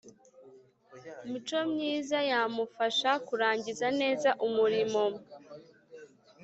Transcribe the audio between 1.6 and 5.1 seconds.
myiza yamufasha kurangiza neza umurimo